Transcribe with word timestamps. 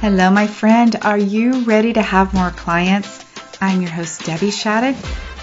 Hello, 0.00 0.30
my 0.30 0.46
friend. 0.46 0.94
Are 1.02 1.18
you 1.18 1.64
ready 1.64 1.92
to 1.92 2.00
have 2.00 2.32
more 2.32 2.52
clients? 2.52 3.24
I'm 3.60 3.82
your 3.82 3.90
host, 3.90 4.24
Debbie 4.24 4.52
Shadid. 4.52 4.94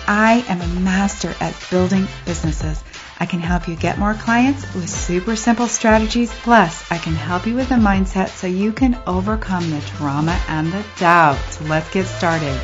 I 0.07 0.45
am 0.47 0.61
a 0.61 0.79
master 0.79 1.35
at 1.41 1.53
building 1.69 2.07
businesses. 2.23 2.81
I 3.19 3.25
can 3.25 3.41
help 3.41 3.67
you 3.67 3.75
get 3.75 3.99
more 3.99 4.13
clients 4.13 4.63
with 4.73 4.89
super 4.89 5.35
simple 5.35 5.67
strategies. 5.67 6.31
Plus, 6.35 6.89
I 6.89 6.97
can 6.97 7.15
help 7.15 7.45
you 7.45 7.55
with 7.55 7.69
a 7.71 7.75
mindset 7.75 8.29
so 8.29 8.47
you 8.47 8.71
can 8.71 8.97
overcome 9.05 9.69
the 9.69 9.81
trauma 9.81 10.41
and 10.47 10.71
the 10.71 10.85
doubt. 10.97 11.59
Let's 11.63 11.89
get 11.91 12.05
started. 12.05 12.57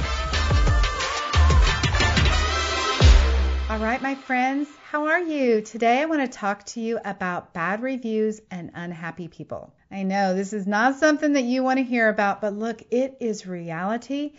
All 3.82 3.88
right, 3.88 4.00
my 4.00 4.14
friends, 4.14 4.70
how 4.92 5.08
are 5.08 5.20
you? 5.20 5.62
Today 5.62 6.04
I 6.04 6.06
want 6.06 6.22
to 6.22 6.28
talk 6.28 6.64
to 6.68 6.80
you 6.80 7.00
about 7.04 7.52
bad 7.52 7.82
reviews 7.82 8.40
and 8.52 8.70
unhappy 8.76 9.28
people. 9.28 9.74
I 9.90 10.04
know 10.04 10.36
this 10.36 10.54
is 10.54 10.68
not 10.68 11.00
something 11.00 11.34
that 11.34 11.46
you 11.46 11.64
want 11.64 11.80
to 11.80 11.84
hear 11.84 12.08
about, 12.08 12.42
but 12.42 12.54
look, 12.54 12.84
it 12.92 13.18
is 13.20 13.48
reality. 13.48 14.34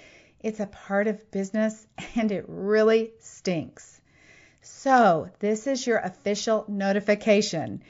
It's 0.45 0.61
a 0.61 0.66
part 0.66 1.09
of 1.09 1.29
business 1.33 1.85
and 2.15 2.30
it 2.30 2.45
really 2.47 3.15
stinks. 3.19 4.01
So, 4.61 5.29
this 5.41 5.66
is 5.66 5.85
your 5.88 5.99
official 5.99 6.65
notification. 6.69 7.83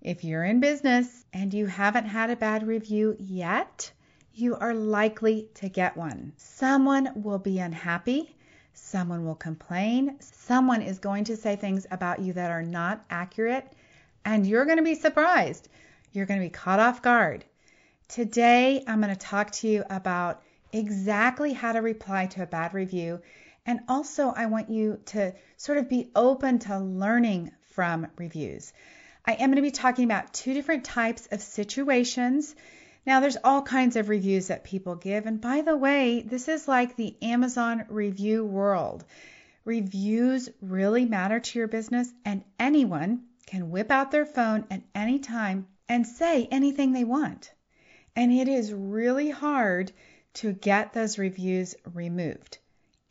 If 0.00 0.22
you're 0.22 0.44
in 0.44 0.60
business 0.60 1.26
and 1.32 1.52
you 1.52 1.66
haven't 1.66 2.06
had 2.06 2.30
a 2.30 2.36
bad 2.36 2.64
review 2.64 3.16
yet, 3.18 3.90
you 4.32 4.54
are 4.54 4.74
likely 4.74 5.48
to 5.54 5.68
get 5.68 5.96
one. 5.96 6.34
Someone 6.36 7.10
will 7.16 7.40
be 7.40 7.58
unhappy. 7.58 8.32
Someone 8.72 9.24
will 9.24 9.34
complain. 9.34 10.16
Someone 10.20 10.82
is 10.82 10.98
going 10.98 11.24
to 11.24 11.36
say 11.36 11.56
things 11.56 11.86
about 11.90 12.20
you 12.20 12.32
that 12.34 12.50
are 12.50 12.62
not 12.62 13.04
accurate, 13.10 13.66
and 14.24 14.46
you're 14.46 14.64
going 14.64 14.78
to 14.78 14.84
be 14.84 14.94
surprised. 14.94 15.68
You're 16.12 16.26
going 16.26 16.40
to 16.40 16.46
be 16.46 16.50
caught 16.50 16.80
off 16.80 17.02
guard. 17.02 17.44
Today, 18.08 18.82
I'm 18.86 19.00
going 19.00 19.14
to 19.14 19.20
talk 19.20 19.52
to 19.52 19.68
you 19.68 19.84
about 19.88 20.42
exactly 20.72 21.52
how 21.52 21.72
to 21.72 21.80
reply 21.80 22.26
to 22.26 22.42
a 22.42 22.46
bad 22.46 22.74
review. 22.74 23.20
And 23.66 23.80
also, 23.88 24.28
I 24.28 24.46
want 24.46 24.70
you 24.70 25.00
to 25.06 25.34
sort 25.56 25.78
of 25.78 25.88
be 25.88 26.10
open 26.16 26.58
to 26.60 26.78
learning 26.78 27.52
from 27.72 28.08
reviews. 28.16 28.72
I 29.24 29.34
am 29.34 29.50
going 29.50 29.56
to 29.56 29.62
be 29.62 29.70
talking 29.70 30.04
about 30.04 30.32
two 30.32 30.54
different 30.54 30.84
types 30.84 31.28
of 31.30 31.40
situations. 31.40 32.54
Now, 33.06 33.20
there's 33.20 33.38
all 33.42 33.62
kinds 33.62 33.96
of 33.96 34.08
reviews 34.08 34.48
that 34.48 34.64
people 34.64 34.94
give. 34.94 35.26
And 35.26 35.40
by 35.40 35.62
the 35.62 35.76
way, 35.76 36.20
this 36.20 36.48
is 36.48 36.68
like 36.68 36.96
the 36.96 37.16
Amazon 37.22 37.86
review 37.88 38.44
world. 38.44 39.04
Reviews 39.64 40.48
really 40.60 41.04
matter 41.04 41.40
to 41.40 41.58
your 41.58 41.68
business, 41.68 42.12
and 42.24 42.44
anyone 42.58 43.24
can 43.46 43.70
whip 43.70 43.90
out 43.90 44.10
their 44.10 44.26
phone 44.26 44.64
at 44.70 44.82
any 44.94 45.18
time 45.18 45.66
and 45.88 46.06
say 46.06 46.46
anything 46.50 46.92
they 46.92 47.04
want. 47.04 47.52
And 48.14 48.32
it 48.32 48.48
is 48.48 48.72
really 48.72 49.30
hard 49.30 49.92
to 50.34 50.52
get 50.52 50.92
those 50.92 51.18
reviews 51.18 51.74
removed. 51.92 52.58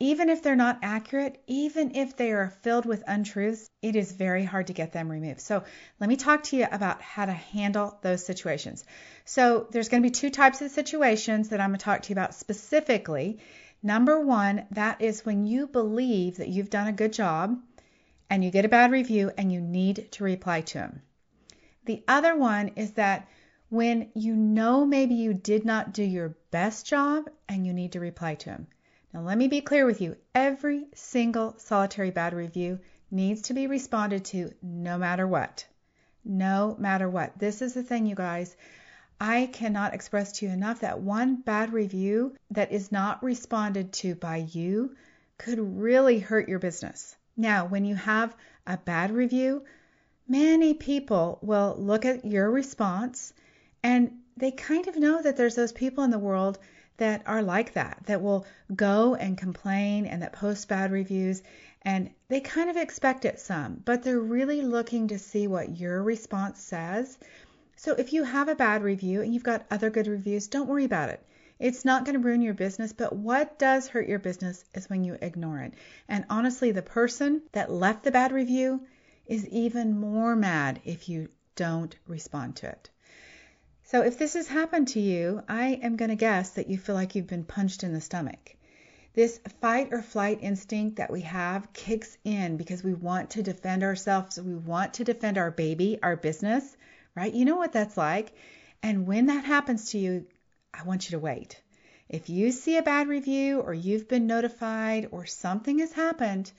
Even 0.01 0.29
if 0.29 0.41
they're 0.41 0.55
not 0.55 0.79
accurate, 0.81 1.41
even 1.45 1.93
if 1.95 2.15
they 2.15 2.31
are 2.31 2.53
filled 2.61 2.85
with 2.85 3.03
untruths, 3.05 3.69
it 3.81 3.97
is 3.97 4.13
very 4.13 4.45
hard 4.45 4.67
to 4.67 4.73
get 4.73 4.93
them 4.93 5.11
removed. 5.11 5.41
So, 5.41 5.63
let 5.99 6.07
me 6.07 6.15
talk 6.15 6.43
to 6.43 6.55
you 6.55 6.67
about 6.71 7.01
how 7.01 7.25
to 7.25 7.33
handle 7.33 7.97
those 8.01 8.25
situations. 8.25 8.85
So, 9.25 9.67
there's 9.71 9.89
going 9.89 10.01
to 10.01 10.07
be 10.07 10.11
two 10.11 10.29
types 10.29 10.61
of 10.61 10.71
situations 10.71 11.49
that 11.49 11.59
I'm 11.59 11.71
going 11.71 11.79
to 11.79 11.83
talk 11.83 12.03
to 12.03 12.09
you 12.09 12.13
about 12.13 12.33
specifically. 12.33 13.39
Number 13.83 14.21
one, 14.21 14.67
that 14.71 15.01
is 15.01 15.25
when 15.25 15.45
you 15.45 15.67
believe 15.67 16.37
that 16.37 16.47
you've 16.47 16.69
done 16.69 16.87
a 16.87 16.93
good 16.93 17.11
job 17.11 17.59
and 18.29 18.41
you 18.41 18.51
get 18.51 18.65
a 18.65 18.69
bad 18.69 18.91
review 18.91 19.31
and 19.37 19.51
you 19.51 19.59
need 19.59 20.13
to 20.13 20.23
reply 20.23 20.61
to 20.61 20.77
them. 20.77 21.01
The 21.85 22.03
other 22.07 22.37
one 22.37 22.69
is 22.77 22.91
that 22.91 23.27
when 23.69 24.11
you 24.13 24.35
know 24.35 24.85
maybe 24.85 25.15
you 25.15 25.33
did 25.33 25.65
not 25.65 25.93
do 25.93 26.03
your 26.03 26.37
best 26.51 26.85
job 26.85 27.29
and 27.47 27.65
you 27.65 27.73
need 27.73 27.93
to 27.93 27.99
reply 27.99 28.35
to 28.35 28.49
him. 28.51 28.67
Now, 29.13 29.21
let 29.21 29.37
me 29.37 29.47
be 29.47 29.61
clear 29.61 29.85
with 29.85 30.01
you 30.01 30.17
every 30.35 30.85
single 30.93 31.55
solitary 31.57 32.11
bad 32.11 32.33
review 32.33 32.79
needs 33.09 33.41
to 33.43 33.53
be 33.53 33.65
responded 33.65 34.25
to 34.25 34.53
no 34.61 34.97
matter 34.97 35.27
what. 35.27 35.65
No 36.23 36.75
matter 36.77 37.09
what. 37.09 37.37
This 37.39 37.61
is 37.61 37.73
the 37.73 37.81
thing, 37.81 38.05
you 38.05 38.15
guys. 38.15 38.55
I 39.19 39.47
cannot 39.51 39.93
express 39.93 40.33
to 40.33 40.45
you 40.45 40.51
enough 40.51 40.81
that 40.81 41.01
one 41.01 41.37
bad 41.37 41.73
review 41.73 42.35
that 42.51 42.71
is 42.71 42.91
not 42.91 43.23
responded 43.23 43.93
to 43.93 44.15
by 44.15 44.47
you 44.51 44.95
could 45.37 45.59
really 45.59 46.19
hurt 46.19 46.47
your 46.47 46.59
business. 46.59 47.15
Now, 47.35 47.65
when 47.65 47.85
you 47.85 47.95
have 47.95 48.35
a 48.67 48.77
bad 48.77 49.11
review, 49.11 49.63
many 50.27 50.73
people 50.73 51.39
will 51.41 51.75
look 51.79 52.05
at 52.05 52.25
your 52.25 52.49
response 52.51 53.33
and 53.81 54.19
they 54.37 54.51
kind 54.51 54.87
of 54.87 54.97
know 54.97 55.21
that 55.21 55.35
there's 55.35 55.55
those 55.55 55.71
people 55.71 56.03
in 56.03 56.11
the 56.11 56.19
world 56.19 56.59
that 56.99 57.23
are 57.25 57.41
like 57.41 57.73
that, 57.73 58.01
that 58.05 58.21
will 58.21 58.45
go 58.73 59.15
and 59.15 59.37
complain 59.37 60.05
and 60.05 60.21
that 60.21 60.33
post 60.33 60.69
bad 60.69 60.91
reviews. 60.91 61.41
And 61.81 62.11
they 62.27 62.39
kind 62.39 62.69
of 62.69 62.77
expect 62.77 63.25
it 63.25 63.39
some, 63.39 63.81
but 63.83 64.03
they're 64.03 64.19
really 64.19 64.61
looking 64.61 65.07
to 65.07 65.19
see 65.19 65.47
what 65.47 65.77
your 65.77 66.03
response 66.03 66.61
says. 66.61 67.17
So 67.75 67.93
if 67.93 68.13
you 68.13 68.23
have 68.23 68.49
a 68.49 68.55
bad 68.55 68.83
review 68.83 69.21
and 69.21 69.33
you've 69.33 69.43
got 69.43 69.65
other 69.71 69.89
good 69.89 70.07
reviews, 70.07 70.47
don't 70.47 70.67
worry 70.67 70.85
about 70.85 71.09
it. 71.09 71.25
It's 71.59 71.83
not 71.83 72.05
going 72.05 72.13
to 72.13 72.25
ruin 72.25 72.41
your 72.41 72.53
business, 72.53 72.93
but 72.93 73.13
what 73.13 73.59
does 73.59 73.87
hurt 73.87 74.07
your 74.07 74.19
business 74.19 74.63
is 74.73 74.89
when 74.89 75.03
you 75.03 75.17
ignore 75.21 75.59
it. 75.59 75.73
And 76.07 76.25
honestly, 76.29 76.71
the 76.71 76.81
person 76.81 77.41
that 77.53 77.71
left 77.71 78.03
the 78.03 78.11
bad 78.11 78.31
review 78.31 78.85
is 79.25 79.47
even 79.47 79.99
more 79.99 80.35
mad 80.35 80.81
if 80.85 81.09
you 81.09 81.29
don't 81.55 81.95
respond 82.07 82.55
to 82.57 82.67
it. 82.67 82.89
So 83.91 84.03
if 84.03 84.19
this 84.19 84.35
has 84.35 84.47
happened 84.47 84.89
to 84.89 84.99
you, 84.99 85.41
I 85.49 85.79
am 85.81 85.95
going 85.95 86.09
to 86.09 86.15
guess 86.15 86.51
that 86.51 86.69
you 86.69 86.77
feel 86.77 86.93
like 86.93 87.15
you've 87.15 87.25
been 87.25 87.43
punched 87.43 87.83
in 87.83 87.91
the 87.91 87.99
stomach. 87.99 88.55
This 89.15 89.39
fight 89.61 89.91
or 89.91 90.03
flight 90.03 90.37
instinct 90.43 90.97
that 90.97 91.09
we 91.09 91.21
have 91.21 91.73
kicks 91.73 92.15
in 92.23 92.57
because 92.57 92.83
we 92.83 92.93
want 92.93 93.31
to 93.31 93.41
defend 93.41 93.81
ourselves. 93.81 94.39
We 94.39 94.53
want 94.53 94.93
to 94.93 95.03
defend 95.03 95.39
our 95.39 95.49
baby, 95.49 95.97
our 96.03 96.15
business, 96.15 96.77
right? 97.15 97.33
You 97.33 97.45
know 97.45 97.55
what 97.55 97.73
that's 97.73 97.97
like. 97.97 98.31
And 98.83 99.07
when 99.07 99.25
that 99.25 99.43
happens 99.43 99.89
to 99.89 99.97
you, 99.97 100.27
I 100.71 100.83
want 100.83 101.09
you 101.09 101.17
to 101.17 101.25
wait. 101.25 101.59
If 102.09 102.29
you 102.29 102.51
see 102.51 102.77
a 102.77 102.83
bad 102.83 103.07
review 103.07 103.59
or 103.59 103.73
you've 103.73 104.07
been 104.07 104.27
notified 104.27 105.07
or 105.09 105.25
something 105.25 105.79
has 105.79 105.93
happened, 105.93 106.51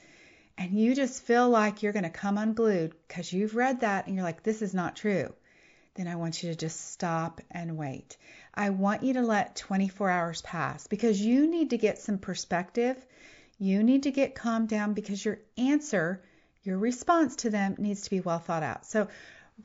and 0.58 0.72
you 0.72 0.96
just 0.96 1.22
feel 1.22 1.48
like 1.48 1.84
you're 1.84 1.92
going 1.92 2.02
to 2.02 2.10
come 2.10 2.38
unglued 2.38 2.92
because 3.06 3.32
you've 3.32 3.54
read 3.54 3.82
that 3.82 4.08
and 4.08 4.16
you're 4.16 4.24
like, 4.24 4.42
this 4.42 4.62
is 4.62 4.74
not 4.74 4.96
true, 4.96 5.32
then 5.94 6.08
I 6.08 6.16
want 6.16 6.42
you 6.42 6.50
to 6.50 6.56
just 6.56 6.92
stop 6.92 7.40
and 7.50 7.76
wait. 7.76 8.16
I 8.54 8.70
want 8.70 9.02
you 9.02 9.14
to 9.14 9.22
let 9.22 9.56
24 9.56 10.10
hours 10.10 10.42
pass 10.42 10.86
because 10.86 11.20
you 11.20 11.46
need 11.46 11.70
to 11.70 11.78
get 11.78 11.98
some 11.98 12.18
perspective. 12.18 13.04
You 13.58 13.82
need 13.82 14.04
to 14.04 14.10
get 14.10 14.34
calmed 14.34 14.68
down 14.68 14.94
because 14.94 15.24
your 15.24 15.38
answer, 15.58 16.22
your 16.62 16.78
response 16.78 17.36
to 17.36 17.50
them 17.50 17.74
needs 17.78 18.02
to 18.02 18.10
be 18.10 18.20
well 18.20 18.38
thought 18.38 18.62
out. 18.62 18.86
So, 18.86 19.08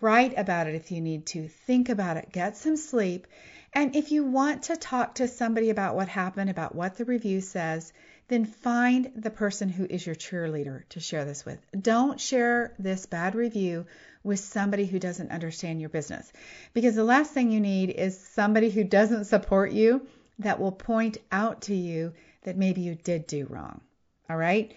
write 0.02 0.38
about 0.38 0.68
it 0.68 0.76
if 0.76 0.92
you 0.92 1.00
need 1.00 1.28
to, 1.28 1.48
think 1.48 1.90
about 1.90 2.18
it, 2.18 2.32
get 2.32 2.58
some 2.58 2.76
sleep. 2.76 3.28
And 3.72 3.96
if 3.96 4.12
you 4.12 4.24
want 4.24 4.64
to 4.64 4.78
talk 4.78 5.16
to 5.16 5.28
somebody 5.28 5.70
about 5.70 5.96
what 5.96 6.08
happened, 6.08 6.50
about 6.50 6.76
what 6.76 6.98
the 6.98 7.06
review 7.06 7.42
says, 7.42 7.94
then 8.28 8.46
find 8.46 9.12
the 9.16 9.30
person 9.30 9.70
who 9.70 9.86
is 9.86 10.06
your 10.06 10.16
cheerleader 10.16 10.84
to 10.90 11.00
share 11.00 11.26
this 11.26 11.46
with. 11.46 11.60
Don't 11.80 12.20
share 12.20 12.74
this 12.80 13.06
bad 13.06 13.36
review 13.36 13.86
with 14.24 14.40
somebody 14.40 14.86
who 14.86 14.98
doesn't 15.00 15.32
understand 15.32 15.80
your 15.80 15.90
business. 15.90 16.32
Because 16.74 16.96
the 16.96 17.04
last 17.04 17.32
thing 17.32 17.52
you 17.52 17.60
need 17.60 17.92
is 17.92 18.20
somebody 18.20 18.72
who 18.72 18.84
doesn't 18.84 19.26
support 19.26 19.72
you 19.72 20.08
that 20.40 20.60
will 20.60 20.72
point 20.72 21.18
out 21.32 21.62
to 21.64 21.76
you 21.76 22.14
that 22.44 22.58
maybe 22.58 22.82
you 22.82 22.96
did 22.96 23.28
do 23.28 23.46
wrong. 23.46 23.82
All 24.30 24.38
right? 24.38 24.74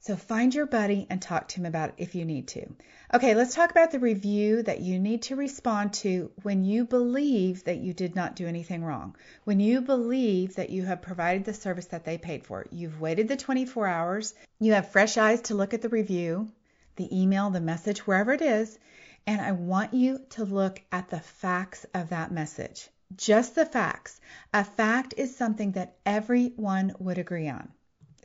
So 0.00 0.14
find 0.14 0.54
your 0.54 0.66
buddy 0.66 1.06
and 1.10 1.20
talk 1.20 1.48
to 1.48 1.56
him 1.56 1.66
about 1.66 1.90
it 1.90 1.94
if 1.98 2.14
you 2.14 2.24
need 2.24 2.48
to. 2.48 2.66
Okay, 3.12 3.34
let's 3.34 3.54
talk 3.54 3.70
about 3.70 3.90
the 3.90 3.98
review 3.98 4.62
that 4.62 4.80
you 4.80 4.98
need 4.98 5.22
to 5.22 5.36
respond 5.36 5.92
to 5.94 6.30
when 6.42 6.64
you 6.64 6.84
believe 6.84 7.64
that 7.64 7.78
you 7.78 7.92
did 7.92 8.14
not 8.14 8.36
do 8.36 8.46
anything 8.46 8.84
wrong. 8.84 9.16
When 9.44 9.60
you 9.60 9.80
believe 9.80 10.54
that 10.54 10.70
you 10.70 10.84
have 10.84 11.02
provided 11.02 11.44
the 11.44 11.52
service 11.52 11.86
that 11.86 12.04
they 12.04 12.16
paid 12.16 12.44
for. 12.44 12.66
You've 12.70 13.00
waited 13.00 13.26
the 13.26 13.36
24 13.36 13.86
hours, 13.88 14.34
you 14.60 14.72
have 14.72 14.92
fresh 14.92 15.16
eyes 15.16 15.40
to 15.42 15.54
look 15.54 15.74
at 15.74 15.82
the 15.82 15.88
review, 15.88 16.48
the 16.96 17.20
email, 17.20 17.50
the 17.50 17.60
message, 17.60 18.06
wherever 18.06 18.32
it 18.32 18.42
is, 18.42 18.78
and 19.26 19.40
I 19.40 19.52
want 19.52 19.94
you 19.94 20.20
to 20.30 20.44
look 20.44 20.80
at 20.92 21.10
the 21.10 21.20
facts 21.20 21.86
of 21.92 22.10
that 22.10 22.30
message. 22.30 22.88
Just 23.16 23.54
the 23.54 23.66
facts. 23.66 24.20
A 24.54 24.64
fact 24.64 25.14
is 25.16 25.36
something 25.36 25.72
that 25.72 25.96
everyone 26.06 26.94
would 26.98 27.18
agree 27.18 27.48
on. 27.48 27.72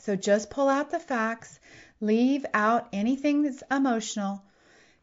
So 0.03 0.17
just 0.17 0.49
pull 0.49 0.67
out 0.67 0.91
the 0.91 0.99
facts, 0.99 1.61
leave 2.01 2.45
out 2.53 2.89
anything 2.91 3.43
that's 3.43 3.63
emotional, 3.71 4.43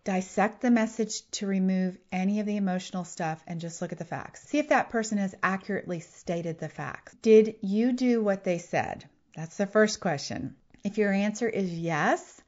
dissect 0.04 0.60
the 0.60 0.70
message 0.70 1.22
to 1.30 1.46
remove 1.46 1.96
any 2.12 2.38
of 2.38 2.44
the 2.44 2.58
emotional 2.58 3.04
stuff, 3.04 3.42
and 3.46 3.62
just 3.62 3.80
look 3.80 3.92
at 3.92 3.98
the 3.98 4.04
facts. 4.04 4.46
See 4.46 4.58
if 4.58 4.68
that 4.68 4.90
person 4.90 5.16
has 5.16 5.34
accurately 5.42 6.00
stated 6.00 6.58
the 6.58 6.68
facts. 6.68 7.16
Did 7.22 7.54
you 7.62 7.92
do 7.92 8.22
what 8.22 8.44
they 8.44 8.58
said? 8.58 9.08
That's 9.34 9.56
the 9.56 9.66
first 9.66 10.00
question. 10.00 10.54
If 10.84 10.98
your 10.98 11.14
answer 11.14 11.48
is 11.48 11.72
yes, 11.72 12.42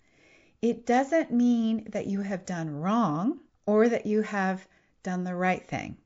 it 0.60 0.84
doesn't 0.84 1.32
mean 1.32 1.86
that 1.92 2.06
you 2.06 2.20
have 2.20 2.44
done 2.44 2.82
wrong 2.82 3.40
or 3.64 3.88
that 3.88 4.04
you 4.04 4.20
have 4.20 4.68
done 5.02 5.24
the 5.24 5.34
right 5.34 5.66
thing. 5.66 5.96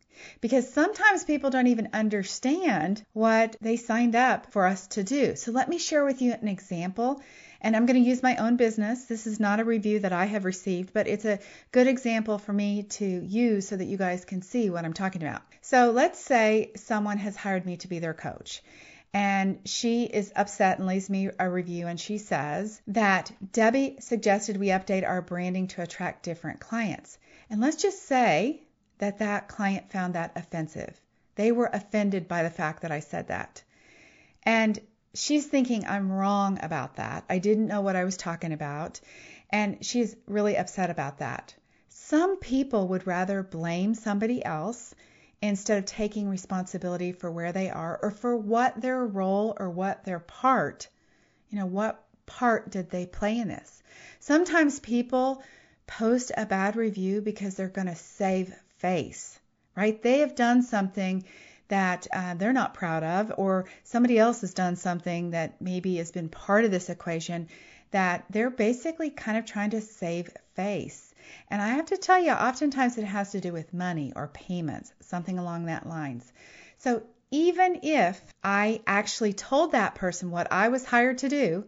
Because 0.41 0.73
sometimes 0.73 1.25
people 1.25 1.51
don't 1.51 1.67
even 1.67 1.91
understand 1.93 3.05
what 3.13 3.57
they 3.61 3.77
signed 3.77 4.17
up 4.17 4.53
for 4.53 4.67
us 4.67 4.87
to 4.89 5.05
do. 5.05 5.37
So 5.37 5.53
let 5.53 5.69
me 5.69 5.79
share 5.79 6.05
with 6.05 6.23
you 6.23 6.33
an 6.33 6.49
example. 6.49 7.23
And 7.61 7.75
I'm 7.75 7.87
going 7.87 8.03
to 8.03 8.09
use 8.09 8.23
my 8.23 8.37
own 8.37 8.57
business. 8.57 9.05
This 9.05 9.27
is 9.27 9.41
not 9.41 9.61
a 9.61 9.65
review 9.65 10.01
that 10.01 10.13
I 10.13 10.27
have 10.27 10.45
received, 10.45 10.93
but 10.93 11.09
it's 11.09 11.25
a 11.25 11.41
good 11.73 11.87
example 11.87 12.39
for 12.39 12.53
me 12.53 12.85
to 12.85 13.07
use 13.07 13.67
so 13.67 13.77
that 13.77 13.87
you 13.87 13.97
guys 13.97 14.25
can 14.25 14.43
see 14.43 14.71
what 14.71 14.85
I'm 14.85 14.93
talking 14.93 15.23
about. 15.23 15.43
So 15.63 15.91
let's 15.91 16.21
say 16.21 16.73
someone 16.77 17.19
has 17.19 17.37
hired 17.37 17.67
me 17.67 17.79
to 17.79 17.89
be 17.89 17.99
their 17.99 18.15
coach 18.15 18.63
and 19.17 19.61
she 19.65 20.05
is 20.05 20.31
upset 20.37 20.79
and 20.79 20.87
leaves 20.87 21.09
me 21.09 21.31
a 21.39 21.49
review 21.49 21.87
and 21.87 21.99
she 21.99 22.19
says 22.19 22.83
that 22.89 23.33
Debbie 23.51 23.97
suggested 24.01 24.59
we 24.59 24.69
update 24.69 25.09
our 25.09 25.23
branding 25.23 25.69
to 25.69 25.81
attract 25.81 26.23
different 26.23 26.61
clients. 26.61 27.17
And 27.49 27.61
let's 27.61 27.81
just 27.81 28.07
say 28.07 28.61
that 28.99 29.19
that 29.19 29.49
client 29.49 29.91
found 29.91 30.15
that 30.15 30.33
offensive. 30.37 31.01
They 31.35 31.53
were 31.53 31.71
offended 31.73 32.29
by 32.29 32.43
the 32.43 32.51
fact 32.51 32.83
that 32.83 32.93
I 32.93 33.01
said 33.01 33.29
that. 33.29 33.63
And 34.43 34.79
she's 35.15 35.47
thinking 35.47 35.87
I'm 35.87 36.11
wrong 36.11 36.59
about 36.63 36.97
that. 36.97 37.25
I 37.29 37.39
didn't 37.39 37.69
know 37.69 37.81
what 37.81 37.97
I 37.97 38.05
was 38.05 38.17
talking 38.17 38.53
about. 38.53 39.01
And 39.51 39.85
she's 39.85 40.17
really 40.27 40.57
upset 40.57 40.91
about 40.91 41.19
that. 41.19 41.55
Some 41.89 42.39
people 42.39 42.89
would 42.89 43.07
rather 43.07 43.43
blame 43.43 43.95
somebody 43.95 44.45
else 44.45 44.95
instead 45.43 45.79
of 45.79 45.85
taking 45.85 46.29
responsibility 46.29 47.13
for 47.13 47.31
where 47.31 47.53
they 47.53 47.71
are 47.71 47.99
or 48.03 48.11
for 48.11 48.37
what 48.37 48.81
their 48.81 49.05
role 49.05 49.57
or 49.59 49.69
what 49.69 50.05
their 50.05 50.21
part, 50.21 50.89
you 51.51 51.59
know, 51.59 51.67
what 51.67 52.03
part 52.25 52.71
did 52.71 52.91
they 52.91 53.07
play 53.07 53.39
in 53.39 53.49
this. 53.49 53.83
Sometimes 54.21 54.81
people 54.81 55.43
post 55.87 56.33
a 56.37 56.47
bad 56.47 56.77
review 56.77 57.21
because 57.21 57.55
they're 57.55 57.69
going 57.69 57.87
to 57.87 57.95
save 57.95 58.55
face, 58.79 59.39
right? 59.77 60.03
They 60.03 60.19
have 60.21 60.35
done 60.35 60.63
something 60.63 61.25
that 61.69 62.07
uh, 62.13 62.35
they're 62.35 62.53
not 62.53 62.75
proud 62.75 63.03
of, 63.03 63.33
or 63.37 63.67
somebody 63.85 64.19
else 64.19 64.41
has 64.43 64.55
done 64.55 64.77
something 64.77 65.31
that 65.31 65.61
maybe 65.61 65.97
has 65.97 66.13
been 66.13 66.29
part 66.29 66.65
of 66.65 66.71
this 66.71 66.91
equation 66.91 67.49
that 67.91 68.25
they're 68.31 68.51
basically 68.51 69.11
kind 69.11 69.39
of 69.39 69.45
trying 69.45 69.71
to 69.71 69.81
save 69.81 70.31
face. 70.55 71.15
And 71.51 71.61
I 71.61 71.69
have 71.69 71.87
to 71.87 71.97
tell 71.97 72.23
you, 72.23 72.33
oftentimes 72.33 72.99
it 72.99 73.05
has 73.05 73.33
to 73.33 73.41
do 73.41 73.53
with 73.53 73.75
money 73.75 74.13
or 74.15 74.29
payments, 74.29 74.93
something 75.01 75.39
along 75.39 75.67
that 75.67 75.89
lines. 75.89 76.33
So 76.79 77.03
even 77.31 77.81
if 77.83 78.21
I 78.45 78.81
actually 78.87 79.33
told 79.33 79.73
that 79.73 79.95
person 79.95 80.31
what 80.31 80.53
I 80.53 80.69
was 80.69 80.85
hired 80.85 81.19
to 81.19 81.29
do, 81.29 81.65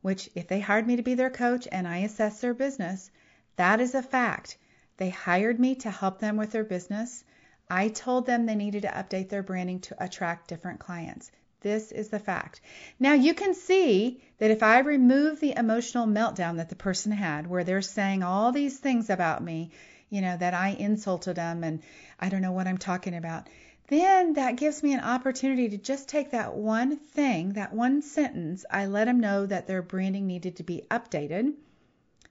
which 0.00 0.30
if 0.34 0.48
they 0.48 0.60
hired 0.60 0.86
me 0.86 0.96
to 0.96 1.02
be 1.02 1.14
their 1.14 1.30
coach 1.30 1.68
and 1.70 1.86
I 1.86 1.98
assess 1.98 2.40
their 2.40 2.54
business, 2.54 3.10
that 3.56 3.80
is 3.80 3.94
a 3.94 4.02
fact. 4.02 4.56
They 5.02 5.10
hired 5.10 5.58
me 5.58 5.74
to 5.74 5.90
help 5.90 6.20
them 6.20 6.36
with 6.36 6.52
their 6.52 6.62
business. 6.62 7.24
I 7.68 7.88
told 7.88 8.24
them 8.24 8.46
they 8.46 8.54
needed 8.54 8.82
to 8.82 8.88
update 8.88 9.30
their 9.30 9.42
branding 9.42 9.80
to 9.80 10.00
attract 10.00 10.46
different 10.46 10.78
clients. 10.78 11.32
This 11.60 11.90
is 11.90 12.10
the 12.10 12.20
fact. 12.20 12.60
Now 13.00 13.14
you 13.14 13.34
can 13.34 13.52
see 13.52 14.22
that 14.38 14.52
if 14.52 14.62
I 14.62 14.78
remove 14.78 15.40
the 15.40 15.56
emotional 15.56 16.06
meltdown 16.06 16.58
that 16.58 16.68
the 16.68 16.76
person 16.76 17.10
had, 17.10 17.48
where 17.48 17.64
they're 17.64 17.82
saying 17.82 18.22
all 18.22 18.52
these 18.52 18.78
things 18.78 19.10
about 19.10 19.42
me, 19.42 19.72
you 20.08 20.20
know, 20.20 20.36
that 20.36 20.54
I 20.54 20.68
insulted 20.68 21.34
them 21.34 21.64
and 21.64 21.82
I 22.20 22.28
don't 22.28 22.40
know 22.40 22.52
what 22.52 22.68
I'm 22.68 22.78
talking 22.78 23.16
about, 23.16 23.48
then 23.88 24.34
that 24.34 24.54
gives 24.54 24.84
me 24.84 24.94
an 24.94 25.00
opportunity 25.00 25.68
to 25.70 25.78
just 25.78 26.08
take 26.08 26.30
that 26.30 26.54
one 26.54 26.96
thing, 26.96 27.54
that 27.54 27.72
one 27.72 28.02
sentence, 28.02 28.64
I 28.70 28.86
let 28.86 29.06
them 29.06 29.18
know 29.18 29.46
that 29.46 29.66
their 29.66 29.82
branding 29.82 30.28
needed 30.28 30.54
to 30.58 30.62
be 30.62 30.84
updated 30.92 31.54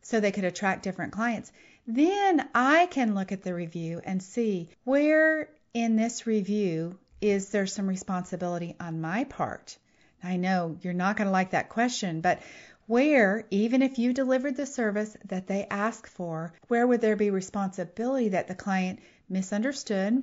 so 0.02 0.20
they 0.20 0.32
could 0.32 0.44
attract 0.44 0.84
different 0.84 1.14
clients. 1.14 1.52
Then 1.88 2.48
I 2.54 2.88
can 2.88 3.16
look 3.16 3.32
at 3.32 3.44
the 3.44 3.54
review 3.54 4.02
and 4.04 4.22
see 4.22 4.70
where 4.84 5.50
in 5.74 5.96
this 5.96 6.28
review 6.28 6.98
is 7.22 7.50
there 7.50 7.68
some 7.68 7.88
responsibility 7.88 8.76
on 8.80 9.02
my 9.02 9.24
part? 9.26 9.78
I 10.24 10.38
know 10.38 10.78
you're 10.82 10.94
not 10.94 11.18
going 11.18 11.28
to 11.28 11.32
like 11.32 11.52
that 11.52 11.70
question, 11.70 12.22
but 12.22 12.42
where, 12.88 13.46
even 13.52 13.82
if 13.82 14.00
you 14.00 14.12
delivered 14.14 14.56
the 14.56 14.66
service 14.66 15.16
that 15.26 15.48
they 15.48 15.66
asked 15.70 16.08
for, 16.08 16.54
where 16.68 16.86
would 16.86 17.02
there 17.02 17.16
be 17.16 17.30
responsibility 17.30 18.30
that 18.30 18.48
the 18.48 18.56
client 18.56 19.00
misunderstood, 19.30 20.22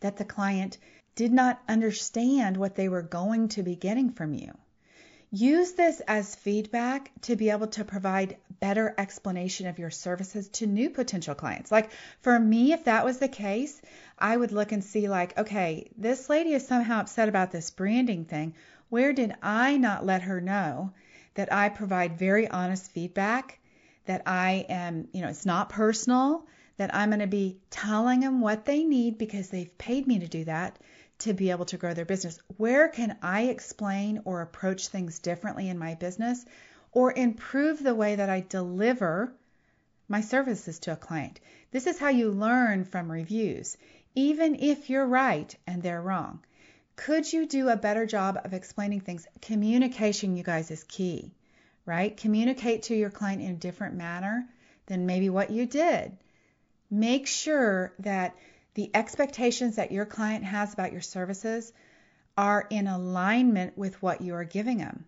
that 0.00 0.16
the 0.16 0.24
client 0.24 0.78
did 1.14 1.32
not 1.32 1.60
understand 1.68 2.56
what 2.56 2.76
they 2.76 2.88
were 2.88 3.02
going 3.02 3.48
to 3.48 3.62
be 3.62 3.76
getting 3.76 4.10
from 4.10 4.32
you? 4.32 4.56
Use 5.30 5.72
this 5.72 6.00
as 6.06 6.34
feedback 6.36 7.10
to 7.22 7.36
be 7.36 7.50
able 7.50 7.66
to 7.68 7.84
provide 7.84 8.36
better 8.60 8.94
explanation 8.96 9.66
of 9.66 9.78
your 9.78 9.90
services 9.90 10.48
to 10.48 10.66
new 10.66 10.88
potential 10.88 11.34
clients. 11.34 11.70
Like 11.70 11.90
for 12.20 12.38
me, 12.38 12.72
if 12.72 12.84
that 12.84 13.04
was 13.04 13.18
the 13.18 13.28
case, 13.28 13.80
I 14.18 14.36
would 14.36 14.52
look 14.52 14.72
and 14.72 14.82
see 14.82 15.08
like, 15.08 15.36
okay, 15.36 15.90
this 15.98 16.30
lady 16.30 16.52
is 16.52 16.66
somehow 16.66 17.00
upset 17.00 17.28
about 17.28 17.50
this 17.50 17.70
branding 17.70 18.24
thing. 18.24 18.54
Where 18.88 19.12
did 19.12 19.34
I 19.42 19.76
not 19.76 20.06
let 20.06 20.22
her 20.22 20.40
know 20.40 20.92
that 21.34 21.52
I 21.52 21.68
provide 21.68 22.18
very 22.18 22.48
honest 22.48 22.92
feedback, 22.92 23.58
that 24.06 24.22
I 24.26 24.66
am, 24.68 25.08
you 25.12 25.22
know, 25.22 25.28
it's 25.28 25.44
not 25.44 25.68
personal, 25.68 26.46
that 26.76 26.94
I'm 26.94 27.10
going 27.10 27.20
to 27.20 27.26
be 27.26 27.58
telling 27.70 28.20
them 28.20 28.40
what 28.40 28.64
they 28.64 28.84
need 28.84 29.18
because 29.18 29.48
they've 29.48 29.76
paid 29.78 30.06
me 30.06 30.20
to 30.20 30.28
do 30.28 30.44
that 30.44 30.78
to 31.18 31.32
be 31.32 31.50
able 31.50 31.64
to 31.66 31.76
grow 31.76 31.94
their 31.94 32.04
business. 32.04 32.38
Where 32.56 32.88
can 32.88 33.16
I 33.22 33.44
explain 33.44 34.22
or 34.24 34.42
approach 34.42 34.88
things 34.88 35.18
differently 35.18 35.68
in 35.68 35.78
my 35.78 35.94
business 35.94 36.44
or 36.92 37.12
improve 37.12 37.82
the 37.82 37.94
way 37.94 38.16
that 38.16 38.30
I 38.30 38.40
deliver 38.40 39.32
my 40.08 40.20
services 40.20 40.78
to 40.80 40.92
a 40.92 40.96
client? 40.96 41.40
This 41.70 41.86
is 41.86 41.98
how 41.98 42.08
you 42.08 42.30
learn 42.30 42.84
from 42.84 43.10
reviews, 43.10 43.76
even 44.14 44.56
if 44.56 44.90
you're 44.90 45.06
right 45.06 45.54
and 45.66 45.82
they're 45.82 46.02
wrong. 46.02 46.40
Could 46.96 47.30
you 47.30 47.46
do 47.46 47.68
a 47.68 47.76
better 47.76 48.06
job 48.06 48.40
of 48.42 48.54
explaining 48.54 49.00
things? 49.00 49.26
Communication, 49.42 50.36
you 50.36 50.42
guys, 50.42 50.70
is 50.70 50.84
key, 50.84 51.34
right? 51.84 52.16
Communicate 52.16 52.84
to 52.84 52.94
your 52.94 53.10
client 53.10 53.42
in 53.42 53.50
a 53.50 53.54
different 53.54 53.94
manner 53.96 54.48
than 54.86 55.06
maybe 55.06 55.28
what 55.28 55.50
you 55.50 55.66
did. 55.66 56.16
Make 56.90 57.26
sure 57.26 57.92
that 57.98 58.34
the 58.76 58.90
expectations 58.92 59.76
that 59.76 59.90
your 59.90 60.04
client 60.04 60.44
has 60.44 60.74
about 60.74 60.92
your 60.92 61.00
services 61.00 61.72
are 62.36 62.66
in 62.68 62.86
alignment 62.86 63.76
with 63.76 64.02
what 64.02 64.20
you 64.20 64.34
are 64.34 64.44
giving 64.44 64.76
them. 64.76 65.06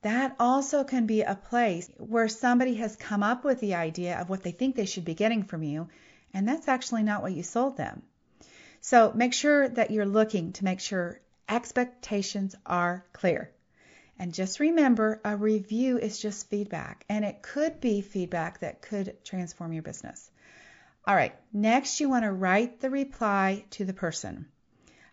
That 0.00 0.34
also 0.40 0.82
can 0.82 1.04
be 1.04 1.20
a 1.20 1.34
place 1.34 1.90
where 1.98 2.26
somebody 2.26 2.76
has 2.76 2.96
come 2.96 3.22
up 3.22 3.44
with 3.44 3.60
the 3.60 3.74
idea 3.74 4.18
of 4.18 4.30
what 4.30 4.42
they 4.42 4.50
think 4.50 4.74
they 4.74 4.86
should 4.86 5.04
be 5.04 5.12
getting 5.12 5.42
from 5.42 5.62
you, 5.62 5.88
and 6.32 6.48
that's 6.48 6.68
actually 6.68 7.02
not 7.02 7.20
what 7.20 7.34
you 7.34 7.42
sold 7.42 7.76
them. 7.76 8.02
So 8.80 9.12
make 9.14 9.34
sure 9.34 9.68
that 9.68 9.90
you're 9.90 10.06
looking 10.06 10.52
to 10.54 10.64
make 10.64 10.80
sure 10.80 11.20
expectations 11.50 12.56
are 12.64 13.04
clear. 13.12 13.50
And 14.18 14.32
just 14.32 14.58
remember, 14.58 15.20
a 15.22 15.36
review 15.36 15.98
is 15.98 16.18
just 16.18 16.48
feedback, 16.48 17.04
and 17.10 17.26
it 17.26 17.42
could 17.42 17.78
be 17.78 18.00
feedback 18.00 18.60
that 18.60 18.80
could 18.80 19.22
transform 19.22 19.74
your 19.74 19.82
business. 19.82 20.30
All 21.04 21.16
right, 21.16 21.34
next 21.52 21.98
you 21.98 22.08
want 22.08 22.24
to 22.24 22.30
write 22.30 22.80
the 22.80 22.88
reply 22.88 23.64
to 23.70 23.84
the 23.84 23.92
person. 23.92 24.46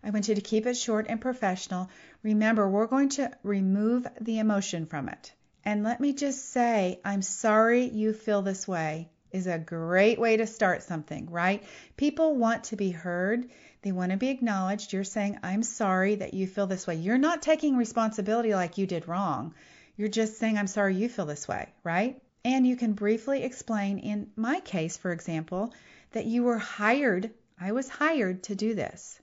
I 0.04 0.10
want 0.10 0.28
you 0.28 0.36
to 0.36 0.40
keep 0.40 0.64
it 0.66 0.76
short 0.76 1.06
and 1.08 1.20
professional. 1.20 1.90
Remember, 2.22 2.68
we're 2.68 2.86
going 2.86 3.08
to 3.10 3.32
remove 3.42 4.06
the 4.20 4.38
emotion 4.38 4.86
from 4.86 5.08
it. 5.08 5.32
And 5.64 5.82
let 5.82 6.00
me 6.00 6.12
just 6.12 6.52
say, 6.52 7.00
I'm 7.04 7.22
sorry 7.22 7.86
you 7.88 8.12
feel 8.12 8.40
this 8.42 8.68
way 8.68 9.10
is 9.32 9.48
a 9.48 9.58
great 9.58 10.20
way 10.20 10.36
to 10.36 10.46
start 10.46 10.84
something, 10.84 11.28
right? 11.28 11.64
People 11.96 12.36
want 12.36 12.64
to 12.64 12.76
be 12.76 12.90
heard. 12.90 13.50
They 13.82 13.90
want 13.90 14.12
to 14.12 14.16
be 14.16 14.28
acknowledged. 14.28 14.92
You're 14.92 15.02
saying, 15.02 15.40
I'm 15.42 15.64
sorry 15.64 16.14
that 16.16 16.34
you 16.34 16.46
feel 16.46 16.68
this 16.68 16.86
way. 16.86 16.96
You're 16.96 17.18
not 17.18 17.42
taking 17.42 17.76
responsibility 17.76 18.54
like 18.54 18.78
you 18.78 18.86
did 18.86 19.08
wrong. 19.08 19.54
You're 19.96 20.08
just 20.08 20.38
saying, 20.38 20.56
I'm 20.56 20.66
sorry 20.68 20.94
you 20.94 21.08
feel 21.08 21.26
this 21.26 21.48
way, 21.48 21.68
right? 21.82 22.20
And 22.44 22.66
you 22.66 22.76
can 22.76 22.94
briefly 22.94 23.42
explain, 23.42 23.98
in 23.98 24.30
my 24.34 24.60
case, 24.60 24.96
for 24.96 25.12
example, 25.12 25.74
that 26.12 26.24
you 26.24 26.42
were 26.42 26.58
hired, 26.58 27.30
I 27.60 27.72
was 27.72 27.88
hired 27.88 28.44
to 28.44 28.54
do 28.54 28.74
this. 28.74 29.20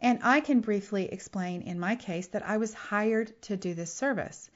And 0.00 0.18
I 0.22 0.40
can 0.40 0.60
briefly 0.60 1.06
explain 1.06 1.62
in 1.62 1.78
my 1.78 1.96
case 1.96 2.26
that 2.28 2.46
I 2.46 2.56
was 2.56 2.74
hired 2.74 3.40
to 3.42 3.56
do 3.56 3.74
this 3.74 3.94
service, 3.94 4.50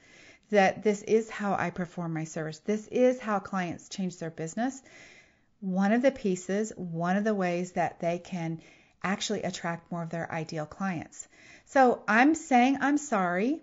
that 0.49 0.83
this 0.83 1.01
is 1.03 1.29
how 1.29 1.53
I 1.53 1.69
perform 1.69 2.13
my 2.13 2.25
service, 2.25 2.59
this 2.59 2.87
is 2.87 3.19
how 3.19 3.39
clients 3.39 3.87
change 3.87 4.17
their 4.17 4.29
business. 4.29 4.81
One 5.61 5.93
of 5.93 6.01
the 6.01 6.11
pieces, 6.11 6.73
one 6.75 7.15
of 7.15 7.23
the 7.23 7.33
ways 7.33 7.71
that 7.73 7.99
they 7.99 8.19
can 8.19 8.61
actually 9.03 9.43
attract 9.43 9.91
more 9.91 10.03
of 10.03 10.09
their 10.09 10.29
ideal 10.31 10.65
clients. 10.65 11.27
So 11.65 12.03
I'm 12.07 12.35
saying 12.35 12.77
I'm 12.81 12.97
sorry 12.97 13.61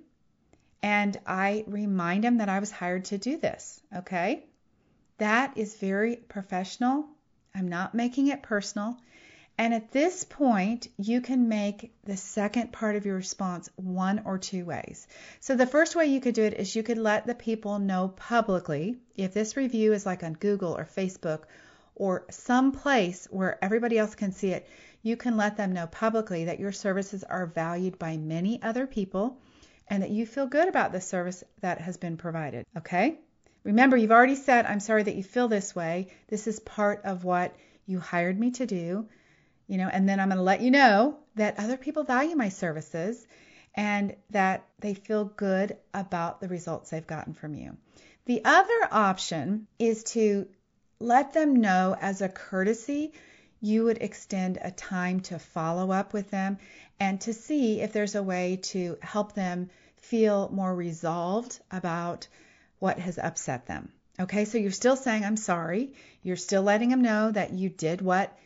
and 0.83 1.19
I 1.27 1.65
remind 1.67 2.25
him 2.25 2.39
that 2.39 2.49
I 2.49 2.61
was 2.61 2.71
hired 2.71 3.07
to 3.07 3.19
do 3.19 3.37
this. 3.39 3.81
Okay? 3.95 4.45
That 5.19 5.57
is 5.57 5.77
very 5.77 6.17
professional. 6.17 7.07
I'm 7.55 7.69
not 7.69 7.95
making 7.95 8.29
it 8.29 8.43
personal. 8.43 8.99
And 9.59 9.73
at 9.73 9.91
this 9.91 10.23
point, 10.25 10.89
you 10.99 11.23
can 11.23 11.49
make 11.49 11.91
the 12.05 12.19
second 12.19 12.73
part 12.73 12.95
of 12.97 13.07
your 13.07 13.17
response 13.17 13.71
one 13.77 14.21
or 14.27 14.37
two 14.37 14.67
ways. 14.67 15.09
So 15.41 15.57
the 15.57 15.67
first 15.67 15.97
way 15.97 16.07
you 16.07 16.21
could 16.21 16.35
do 16.35 16.45
it 16.45 16.55
is 16.55 16.77
you 16.77 16.83
could 16.83 16.99
let 16.99 17.27
the 17.27 17.35
people 17.35 17.79
know 17.79 18.09
publicly 18.09 18.97
if 19.17 19.33
this 19.33 19.57
review 19.57 19.95
is 19.95 20.05
like 20.05 20.23
on 20.23 20.35
Google 20.35 20.77
or 20.77 20.85
Facebook 20.85 21.45
or 21.95 22.27
some 22.31 22.73
place 22.73 23.27
where 23.31 23.59
everybody 23.65 23.97
else 23.97 24.15
can 24.15 24.33
see 24.33 24.51
it, 24.51 24.69
you 25.03 25.17
can 25.17 25.39
let 25.39 25.57
them 25.57 25.73
know 25.73 25.87
publicly 25.87 26.45
that 26.45 26.61
your 26.61 26.73
services 26.73 27.25
are 27.25 27.47
valued 27.47 27.99
by 27.99 28.19
many 28.19 28.63
other 28.63 28.87
people 28.87 29.39
and 29.89 30.03
that 30.03 30.11
you 30.11 30.27
feel 30.27 30.47
good 30.47 30.69
about 30.69 30.93
the 30.93 31.01
service 31.01 31.45
that 31.61 31.81
has 31.81 31.97
been 31.97 32.17
provided. 32.17 32.67
Okay? 32.77 33.19
Remember, 33.65 33.97
you've 33.97 34.13
already 34.13 34.37
said, 34.37 34.67
I'm 34.67 34.81
sorry 34.81 35.03
that 35.03 35.17
you 35.17 35.23
feel 35.23 35.49
this 35.49 35.75
way. 35.75 36.09
This 36.29 36.47
is 36.47 36.61
part 36.61 37.03
of 37.05 37.25
what 37.25 37.57
you 37.87 37.99
hired 37.99 38.39
me 38.39 38.53
to 38.53 38.67
do. 38.67 39.09
You 39.67 39.79
know, 39.79 39.89
and 39.89 40.09
then 40.09 40.21
I'm 40.21 40.29
going 40.29 40.37
to 40.37 40.43
let 40.43 40.61
you 40.61 40.71
know 40.71 41.19
that 41.35 41.59
other 41.59 41.77
people 41.77 42.05
value 42.05 42.37
my 42.37 42.49
services 42.49 43.27
and 43.75 44.15
that 44.31 44.65
they 44.81 44.95
feel 44.95 45.25
good 45.25 45.77
about 45.93 46.41
the 46.41 46.49
results 46.49 46.91
they've 46.91 47.07
gotten 47.07 47.35
from 47.35 47.55
you. 47.55 47.77
The 48.27 48.45
other 48.45 48.89
option 48.91 49.67
is 49.79 50.05
to 50.05 50.49
let 50.99 51.33
them 51.33 51.57
know 51.57 51.97
as 52.01 52.23
a 52.23 52.29
courtesy 52.29 53.13
you 53.61 53.85
would 53.85 53.99
extend 54.01 54.59
a 54.61 54.71
time 54.71 55.21
to 55.21 55.39
follow 55.39 55.91
up 55.91 56.13
with 56.13 56.31
them 56.31 56.59
and 57.01 57.21
to 57.23 57.33
see 57.33 57.81
if 57.81 57.93
there's 57.93 58.15
a 58.15 58.23
way 58.23 58.59
to 58.63 58.99
help 59.03 59.33
them 59.35 59.71
feel 59.97 60.49
more 60.53 60.75
resolved 60.75 61.59
about 61.71 62.29
what 62.79 62.99
has 62.99 63.19
upset 63.19 63.67
them. 63.67 63.91
Okay, 64.19 64.45
so 64.45 64.59
you're 64.59 64.71
still 64.71 64.97
saying, 64.97 65.25
I'm 65.25 65.37
sorry. 65.37 65.93
You're 66.23 66.37
still 66.37 66.63
letting 66.63 66.89
them 66.89 67.03
know 67.03 67.31
that 67.31 67.53
you 67.53 67.69
did 67.69 68.01
what 68.01 68.37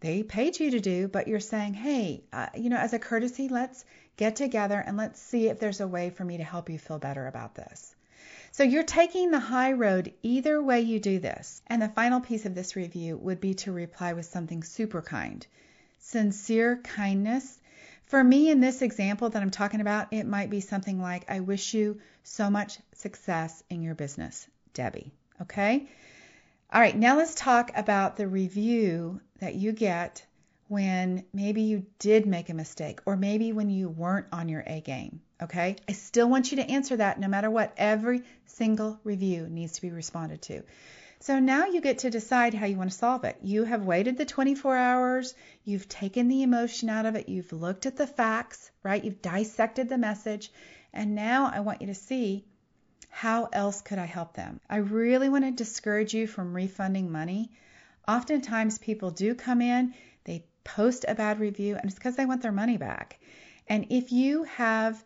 they 0.00 0.24
paid 0.24 0.58
you 0.58 0.72
to 0.72 0.80
do, 0.80 1.06
but 1.06 1.28
you're 1.28 1.38
saying, 1.38 1.74
hey, 1.74 2.24
uh, 2.32 2.48
you 2.56 2.70
know, 2.70 2.76
as 2.76 2.92
a 2.92 2.98
courtesy, 2.98 3.48
let's 3.48 3.84
get 4.16 4.34
together 4.34 4.78
and 4.84 4.96
let's 4.96 5.20
see 5.20 5.48
if 5.48 5.60
there's 5.60 5.80
a 5.80 5.86
way 5.86 6.10
for 6.10 6.24
me 6.24 6.38
to 6.38 6.44
help 6.44 6.68
you 6.68 6.78
feel 6.78 6.98
better 6.98 7.26
about 7.26 7.54
this. 7.54 7.94
So 8.52 8.64
you're 8.64 8.82
taking 8.82 9.30
the 9.30 9.38
high 9.38 9.72
road 9.72 10.12
either 10.22 10.62
way 10.62 10.82
you 10.82 11.00
do 11.00 11.18
this. 11.18 11.62
And 11.66 11.80
the 11.80 11.88
final 11.88 12.20
piece 12.20 12.44
of 12.44 12.54
this 12.54 12.76
review 12.76 13.16
would 13.16 13.40
be 13.40 13.54
to 13.54 13.72
reply 13.72 14.12
with 14.12 14.26
something 14.26 14.62
super 14.62 15.00
kind. 15.00 15.46
Sincere 15.98 16.76
kindness. 16.84 17.58
For 18.04 18.22
me, 18.22 18.50
in 18.50 18.60
this 18.60 18.82
example 18.82 19.30
that 19.30 19.40
I'm 19.40 19.50
talking 19.50 19.80
about, 19.80 20.12
it 20.12 20.26
might 20.26 20.50
be 20.50 20.60
something 20.60 21.00
like, 21.00 21.30
I 21.30 21.40
wish 21.40 21.72
you 21.72 22.00
so 22.24 22.50
much 22.50 22.78
success 22.92 23.62
in 23.70 23.80
your 23.80 23.94
business, 23.94 24.46
Debbie. 24.74 25.12
Okay? 25.40 25.88
All 26.70 26.80
right, 26.80 26.96
now 26.96 27.16
let's 27.16 27.34
talk 27.34 27.70
about 27.74 28.18
the 28.18 28.28
review 28.28 29.22
that 29.40 29.54
you 29.54 29.72
get 29.72 30.26
when 30.72 31.22
maybe 31.34 31.60
you 31.60 31.84
did 31.98 32.24
make 32.24 32.48
a 32.48 32.54
mistake 32.54 32.98
or 33.04 33.14
maybe 33.14 33.52
when 33.52 33.68
you 33.68 33.90
weren't 33.90 34.24
on 34.32 34.48
your 34.48 34.64
A 34.66 34.80
game. 34.80 35.20
Okay? 35.42 35.76
I 35.86 35.92
still 35.92 36.30
want 36.30 36.50
you 36.50 36.56
to 36.56 36.70
answer 36.70 36.96
that 36.96 37.20
no 37.20 37.28
matter 37.28 37.50
what. 37.50 37.74
Every 37.76 38.22
single 38.46 38.98
review 39.04 39.48
needs 39.50 39.74
to 39.74 39.82
be 39.82 39.90
responded 39.90 40.40
to. 40.42 40.62
So 41.20 41.38
now 41.40 41.66
you 41.66 41.82
get 41.82 41.98
to 41.98 42.10
decide 42.10 42.54
how 42.54 42.64
you 42.64 42.78
want 42.78 42.90
to 42.90 42.96
solve 42.96 43.24
it. 43.24 43.36
You 43.42 43.64
have 43.64 43.84
waited 43.84 44.16
the 44.16 44.24
24 44.24 44.74
hours, 44.74 45.34
you've 45.62 45.90
taken 45.90 46.28
the 46.28 46.42
emotion 46.42 46.88
out 46.88 47.04
of 47.04 47.16
it, 47.16 47.28
you've 47.28 47.52
looked 47.52 47.84
at 47.84 47.98
the 47.98 48.06
facts, 48.06 48.70
right? 48.82 49.04
You've 49.04 49.20
dissected 49.20 49.90
the 49.90 49.98
message, 49.98 50.50
and 50.94 51.14
now 51.14 51.52
I 51.54 51.60
want 51.60 51.82
you 51.82 51.88
to 51.88 51.94
see 51.94 52.46
how 53.10 53.50
else 53.52 53.82
could 53.82 53.98
I 53.98 54.06
help 54.06 54.32
them? 54.32 54.58
I 54.70 54.78
really 54.78 55.28
want 55.28 55.44
to 55.44 55.50
discourage 55.50 56.14
you 56.14 56.26
from 56.26 56.54
refunding 56.54 57.12
money. 57.12 57.50
Oftentimes 58.08 58.78
people 58.78 59.10
do 59.10 59.34
come 59.34 59.60
in, 59.60 59.92
post 60.64 61.04
a 61.06 61.14
bad 61.14 61.40
review, 61.40 61.76
and 61.76 61.84
it's 61.84 61.94
because 61.94 62.16
they 62.16 62.26
want 62.26 62.42
their 62.42 62.52
money 62.52 62.76
back. 62.76 63.18
And 63.68 63.86
if 63.90 64.12
you 64.12 64.44
have 64.44 65.02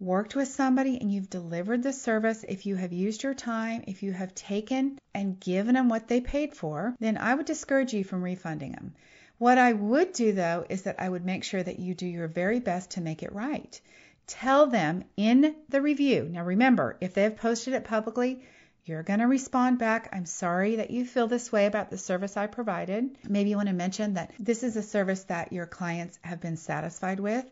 worked 0.00 0.34
with 0.34 0.48
somebody 0.48 0.98
and 0.98 1.12
you've 1.12 1.28
delivered 1.28 1.82
the 1.82 1.92
service, 1.92 2.44
if 2.48 2.64
you 2.64 2.74
have 2.76 2.92
used 2.92 3.22
your 3.22 3.34
time, 3.34 3.84
if 3.86 4.02
you 4.02 4.12
have 4.12 4.34
taken 4.34 4.98
and 5.14 5.38
given 5.38 5.74
them 5.74 5.88
what 5.88 6.08
they 6.08 6.20
paid 6.20 6.54
for, 6.54 6.94
then 6.98 7.18
I 7.18 7.34
would 7.34 7.46
discourage 7.46 7.92
you 7.92 8.02
from 8.02 8.22
refunding 8.22 8.72
them. 8.72 8.94
What 9.36 9.58
I 9.58 9.72
would 9.72 10.12
do 10.12 10.32
though 10.32 10.64
is 10.68 10.82
that 10.82 11.00
I 11.00 11.08
would 11.08 11.24
make 11.24 11.44
sure 11.44 11.62
that 11.62 11.78
you 11.78 11.94
do 11.94 12.06
your 12.06 12.28
very 12.28 12.60
best 12.60 12.92
to 12.92 13.00
make 13.00 13.22
it 13.22 13.32
right. 13.32 13.80
Tell 14.26 14.66
them 14.66 15.04
in 15.16 15.54
the 15.68 15.82
review. 15.82 16.28
Now 16.30 16.44
remember, 16.44 16.96
if 17.00 17.14
they 17.14 17.22
have 17.22 17.36
posted 17.36 17.74
it 17.74 17.84
publicly, 17.84 18.42
you're 18.84 19.02
going 19.02 19.20
to 19.20 19.26
respond 19.26 19.78
back. 19.78 20.08
I'm 20.12 20.26
sorry 20.26 20.76
that 20.76 20.90
you 20.90 21.04
feel 21.04 21.26
this 21.26 21.52
way 21.52 21.66
about 21.66 21.90
the 21.90 21.98
service 21.98 22.36
I 22.36 22.46
provided. 22.46 23.16
Maybe 23.28 23.50
you 23.50 23.56
want 23.56 23.68
to 23.68 23.74
mention 23.74 24.14
that 24.14 24.32
this 24.38 24.62
is 24.62 24.76
a 24.76 24.82
service 24.82 25.24
that 25.24 25.52
your 25.52 25.66
clients 25.66 26.18
have 26.22 26.40
been 26.40 26.56
satisfied 26.56 27.20
with, 27.20 27.44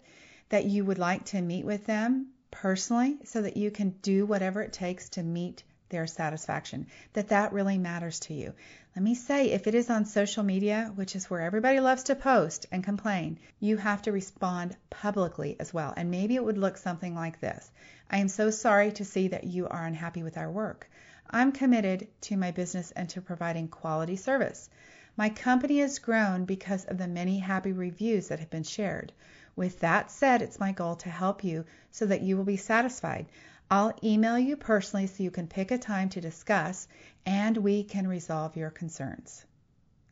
that 0.48 0.64
you 0.64 0.84
would 0.84 0.98
like 0.98 1.26
to 1.26 1.40
meet 1.40 1.64
with 1.64 1.84
them 1.86 2.28
personally 2.50 3.18
so 3.24 3.42
that 3.42 3.56
you 3.56 3.70
can 3.70 3.90
do 4.02 4.24
whatever 4.26 4.62
it 4.62 4.72
takes 4.72 5.10
to 5.10 5.22
meet 5.22 5.62
their 5.90 6.06
satisfaction, 6.06 6.86
that 7.12 7.28
that 7.28 7.52
really 7.52 7.78
matters 7.78 8.20
to 8.20 8.34
you. 8.34 8.52
Let 8.94 9.02
me 9.02 9.14
say, 9.14 9.50
if 9.52 9.66
it 9.66 9.74
is 9.74 9.90
on 9.90 10.06
social 10.06 10.42
media, 10.42 10.92
which 10.94 11.14
is 11.14 11.30
where 11.30 11.40
everybody 11.40 11.80
loves 11.80 12.04
to 12.04 12.14
post 12.14 12.66
and 12.72 12.82
complain, 12.82 13.38
you 13.60 13.76
have 13.76 14.02
to 14.02 14.12
respond 14.12 14.76
publicly 14.90 15.56
as 15.60 15.72
well. 15.72 15.94
And 15.96 16.10
maybe 16.10 16.34
it 16.34 16.44
would 16.44 16.58
look 16.58 16.76
something 16.76 17.14
like 17.14 17.40
this 17.40 17.70
I 18.10 18.18
am 18.18 18.28
so 18.28 18.50
sorry 18.50 18.92
to 18.92 19.04
see 19.04 19.28
that 19.28 19.44
you 19.44 19.68
are 19.68 19.84
unhappy 19.84 20.22
with 20.22 20.36
our 20.36 20.50
work. 20.50 20.90
I'm 21.30 21.52
committed 21.52 22.08
to 22.22 22.36
my 22.36 22.50
business 22.50 22.90
and 22.92 23.08
to 23.10 23.20
providing 23.20 23.68
quality 23.68 24.16
service. 24.16 24.70
My 25.16 25.28
company 25.28 25.80
has 25.80 25.98
grown 25.98 26.44
because 26.44 26.84
of 26.84 26.96
the 26.96 27.08
many 27.08 27.38
happy 27.38 27.72
reviews 27.72 28.28
that 28.28 28.38
have 28.38 28.50
been 28.50 28.62
shared. 28.62 29.12
With 29.56 29.80
that 29.80 30.10
said, 30.10 30.42
it's 30.42 30.60
my 30.60 30.72
goal 30.72 30.94
to 30.96 31.10
help 31.10 31.42
you 31.42 31.64
so 31.90 32.06
that 32.06 32.22
you 32.22 32.36
will 32.36 32.44
be 32.44 32.56
satisfied. 32.56 33.26
I'll 33.70 33.98
email 34.02 34.38
you 34.38 34.56
personally 34.56 35.08
so 35.08 35.22
you 35.22 35.30
can 35.30 35.48
pick 35.48 35.70
a 35.70 35.78
time 35.78 36.08
to 36.10 36.20
discuss 36.20 36.88
and 37.26 37.56
we 37.56 37.82
can 37.82 38.06
resolve 38.06 38.56
your 38.56 38.70
concerns. 38.70 39.44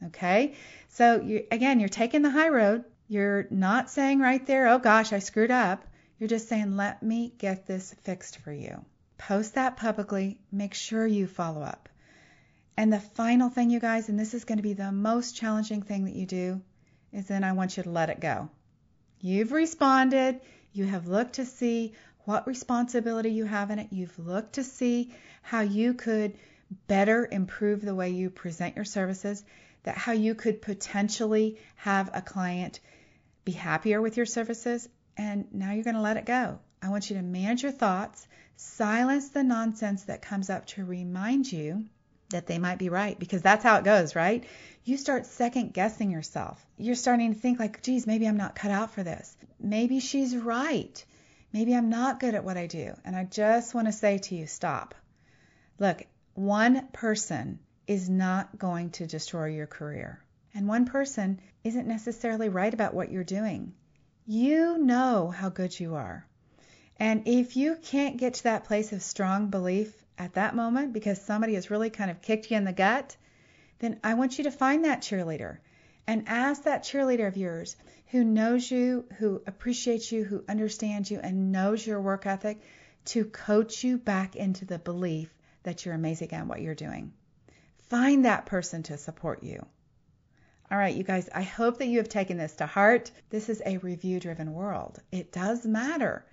Okay? 0.05 0.55
So, 0.89 1.23
you, 1.23 1.47
again, 1.51 1.81
you're 1.81 1.89
taking 1.89 2.23
the 2.23 2.31
high 2.31 2.51
road. 2.51 2.85
You're 3.09 3.47
not 3.51 3.89
saying 3.89 4.19
right 4.19 4.45
there, 4.45 4.67
oh 4.67 4.79
gosh, 4.79 5.13
I 5.13 5.21
screwed 5.21 5.53
up. 5.53 5.85
You're 6.19 6.29
just 6.29 6.49
saying, 6.49 6.77
let 6.77 7.03
me 7.03 7.33
get 7.39 7.67
this 7.67 7.95
fixed 8.03 8.39
for 8.39 8.53
you. 8.53 8.85
Post 9.19 9.55
that 9.55 9.77
publicly. 9.77 10.41
Make 10.53 10.75
sure 10.75 11.07
you 11.07 11.27
follow 11.27 11.63
up. 11.63 11.89
And 12.77 12.93
the 12.93 13.01
final 13.01 13.49
thing, 13.49 13.71
you 13.71 13.81
guys, 13.81 14.09
and 14.09 14.21
this 14.21 14.35
is 14.35 14.45
going 14.45 14.59
to 14.59 14.63
be 14.63 14.75
the 14.75 14.93
most 14.93 15.35
challenging 15.37 15.83
thing 15.83 16.05
that 16.05 16.15
you 16.15 16.27
do, 16.27 16.61
is 17.13 17.27
then 17.27 17.45
I 17.45 17.53
want 17.53 17.77
you 17.77 17.83
to 17.85 17.91
let 17.91 18.11
it 18.11 18.21
go. 18.21 18.51
You've 19.21 19.53
responded. 19.53 20.41
You 20.73 20.85
have 20.85 21.07
looked 21.07 21.35
to 21.35 21.47
see 21.47 21.95
what 22.27 22.47
responsibility 22.47 23.31
you 23.31 23.45
have 23.47 23.71
in 23.71 23.79
it. 23.79 23.89
You've 23.91 24.19
looked 24.19 24.55
to 24.55 24.65
see 24.65 25.15
how 25.41 25.61
you 25.63 25.95
could 25.95 26.37
better 26.87 27.27
improve 27.31 27.81
the 27.81 27.95
way 27.95 28.11
you 28.11 28.29
present 28.29 28.77
your 28.77 28.85
services, 28.85 29.43
that 29.85 29.97
how 29.97 30.13
you 30.13 30.35
could 30.35 30.61
potentially 30.61 31.59
have 31.77 32.11
a 32.13 32.21
client 32.21 32.81
be 33.45 33.53
happier 33.53 34.03
with 34.03 34.17
your 34.17 34.27
services, 34.27 34.89
and 35.17 35.47
now 35.53 35.73
you're 35.73 35.85
going 35.85 35.95
to 35.95 36.03
let 36.03 36.17
it 36.17 36.27
go. 36.27 36.59
I 36.83 36.89
want 36.89 37.11
you 37.11 37.17
to 37.17 37.23
manage 37.23 37.63
your 37.63 37.73
thoughts, 37.73 38.27
silence 38.57 39.31
the 39.31 39.43
nonsense 39.43 40.05
that 40.05 40.23
comes 40.23 40.51
up 40.51 40.67
to 40.67 40.85
remind 40.85 41.51
you 41.51 41.87
that 42.31 42.47
they 42.47 42.59
might 42.59 42.79
be 42.79 42.89
right 42.89 43.19
because 43.19 43.43
that's 43.43 43.63
how 43.63 43.77
it 43.77 43.85
goes, 43.85 44.15
right? 44.15 44.45
You 44.85 44.97
start 44.97 45.27
second 45.27 45.73
guessing 45.73 46.11
yourself. 46.11 46.65
You're 46.77 46.95
starting 46.95 47.35
to 47.35 47.41
think 47.41 47.59
like, 47.59 47.83
geez, 47.83 48.07
maybe 48.07 48.27
I'm 48.27 48.37
not 48.37 48.55
cut 48.55 48.71
out 48.71 48.93
for 48.93 49.03
this. 49.03 49.37
Maybe 49.59 50.01
she's 50.01 50.37
right. 50.37 51.05
Maybe 51.53 51.75
I'm 51.75 51.89
not 51.89 52.21
good 52.21 52.35
at 52.35 52.45
what 52.45 52.57
I 52.57 52.67
do. 52.67 52.95
And 53.05 53.17
I 53.17 53.25
just 53.25 53.75
want 53.75 53.87
to 53.87 53.93
say 53.93 54.19
to 54.19 54.35
you, 54.35 54.47
stop. 54.47 54.95
Look, 55.79 56.03
one 56.35 56.89
person 56.89 57.61
is 57.87 58.09
not 58.11 58.59
going 58.59 58.91
to 58.91 59.07
destroy 59.07 59.47
your 59.47 59.67
career. 59.67 60.21
And 60.55 60.69
one 60.69 60.87
person 60.87 61.41
isn't 61.65 61.87
necessarily 61.87 62.49
right 62.49 62.73
about 62.73 62.95
what 62.95 63.11
you're 63.11 63.25
doing. 63.25 63.75
You 64.27 64.79
know 64.79 65.31
how 65.31 65.49
good 65.49 65.79
you 65.79 65.95
are. 65.95 66.27
And 66.99 67.27
if 67.27 67.57
you 67.57 67.77
can't 67.77 68.17
get 68.17 68.35
to 68.35 68.45
that 68.45 68.65
place 68.65 68.93
of 68.93 69.03
strong 69.03 69.49
belief 69.49 69.93
at 70.19 70.35
that 70.35 70.55
moment 70.55 70.93
because 70.93 71.21
somebody 71.21 71.55
has 71.55 71.71
really 71.71 71.91
kind 71.91 72.11
of 72.11 72.23
kicked 72.23 72.51
you 72.51 72.57
in 72.57 72.65
the 72.65 72.73
gut, 72.73 73.17
then 73.81 74.01
I 74.03 74.15
want 74.15 74.39
you 74.39 74.45
to 74.45 74.51
find 74.51 74.85
that 74.85 75.03
cheerleader 75.03 75.59
and 76.07 76.29
ask 76.29 76.63
that 76.63 76.85
cheerleader 76.85 77.27
of 77.27 77.37
yours 77.37 77.77
who 78.07 78.25
knows 78.25 78.71
you, 78.71 79.05
who 79.19 79.43
appreciates 79.47 80.11
you, 80.11 80.25
who 80.25 80.45
understands 80.49 81.11
you, 81.11 81.19
and 81.21 81.53
knows 81.53 81.87
your 81.87 82.01
work 82.01 82.25
ethic 82.25 82.61
to 83.07 83.25
coach 83.25 83.85
you 83.85 83.99
back 83.99 84.37
into 84.37 84.65
the 84.65 84.79
belief 84.79 85.29
that 85.65 85.85
you're 85.85 85.95
amazing 85.95 86.33
at 86.33 86.47
what 86.47 86.61
you're 86.61 86.75
doing. 86.75 87.13
Find 87.91 88.25
that 88.25 88.47
person 88.47 88.85
to 88.85 88.97
support 88.97 89.43
you. 89.43 89.65
All 90.71 90.79
right, 90.79 90.95
you 90.95 91.05
guys, 91.05 91.29
I 91.33 91.43
hope 91.43 91.79
that 91.79 91.87
you 91.87 91.99
have 91.99 92.09
taken 92.09 92.39
this 92.39 92.57
to 92.57 92.67
heart. 92.67 93.11
This 93.31 93.49
is 93.49 93.63
a 93.65 93.79
review 93.79 94.19
driven 94.19 94.53
world. 94.53 95.01
It 95.13 95.31
does 95.31 95.65
matter. 95.65 96.25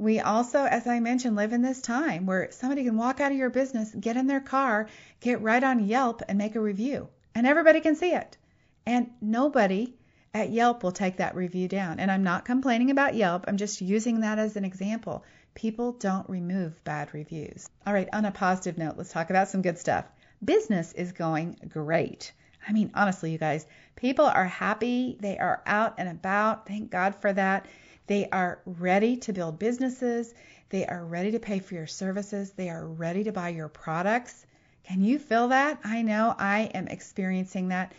We 0.00 0.18
also, 0.18 0.64
as 0.64 0.86
I 0.86 0.98
mentioned, 0.98 1.36
live 1.36 1.52
in 1.52 1.60
this 1.60 1.82
time 1.82 2.24
where 2.24 2.50
somebody 2.52 2.84
can 2.84 2.96
walk 2.96 3.20
out 3.20 3.32
of 3.32 3.36
your 3.36 3.50
business, 3.50 3.94
get 3.94 4.16
in 4.16 4.26
their 4.26 4.40
car, 4.40 4.88
get 5.20 5.42
right 5.42 5.62
on 5.62 5.86
Yelp, 5.86 6.22
and 6.26 6.38
make 6.38 6.56
a 6.56 6.60
review, 6.60 7.10
and 7.34 7.46
everybody 7.46 7.80
can 7.80 7.94
see 7.94 8.14
it. 8.14 8.38
And 8.86 9.10
nobody 9.20 9.92
at 10.32 10.48
Yelp 10.48 10.82
will 10.82 10.92
take 10.92 11.18
that 11.18 11.36
review 11.36 11.68
down. 11.68 12.00
And 12.00 12.10
I'm 12.10 12.22
not 12.22 12.46
complaining 12.46 12.90
about 12.90 13.14
Yelp, 13.14 13.44
I'm 13.46 13.58
just 13.58 13.82
using 13.82 14.20
that 14.20 14.38
as 14.38 14.56
an 14.56 14.64
example. 14.64 15.22
People 15.52 15.92
don't 15.92 16.30
remove 16.30 16.82
bad 16.82 17.12
reviews. 17.12 17.68
All 17.86 17.92
right, 17.92 18.08
on 18.10 18.24
a 18.24 18.32
positive 18.32 18.78
note, 18.78 18.94
let's 18.96 19.12
talk 19.12 19.28
about 19.28 19.48
some 19.48 19.60
good 19.60 19.76
stuff. 19.76 20.06
Business 20.42 20.94
is 20.94 21.12
going 21.12 21.58
great. 21.68 22.32
I 22.66 22.72
mean, 22.72 22.90
honestly, 22.94 23.32
you 23.32 23.38
guys, 23.38 23.66
people 23.96 24.24
are 24.24 24.46
happy. 24.46 25.18
They 25.20 25.36
are 25.36 25.62
out 25.66 25.96
and 25.98 26.08
about. 26.08 26.66
Thank 26.66 26.90
God 26.90 27.16
for 27.16 27.30
that. 27.34 27.66
They 28.10 28.28
are 28.28 28.58
ready 28.66 29.18
to 29.18 29.32
build 29.32 29.60
businesses. 29.60 30.34
They 30.70 30.84
are 30.84 31.04
ready 31.04 31.30
to 31.30 31.38
pay 31.38 31.60
for 31.60 31.74
your 31.74 31.86
services. 31.86 32.50
They 32.50 32.68
are 32.68 32.84
ready 32.84 33.22
to 33.22 33.30
buy 33.30 33.50
your 33.50 33.68
products. 33.68 34.44
Can 34.82 35.04
you 35.04 35.20
feel 35.20 35.46
that? 35.46 35.78
I 35.84 36.02
know 36.02 36.34
I 36.36 36.62
am 36.74 36.88
experiencing 36.88 37.68
that 37.68 37.92